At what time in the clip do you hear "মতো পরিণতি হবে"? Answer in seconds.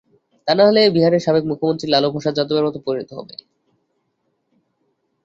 2.67-3.35